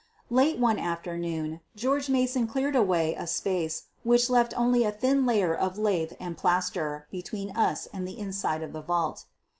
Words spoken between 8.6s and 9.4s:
of the vault.